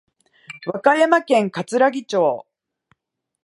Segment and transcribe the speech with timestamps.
[0.65, 2.47] 和歌山県かつらぎ町